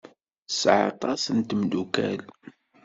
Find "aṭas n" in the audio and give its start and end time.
0.91-1.39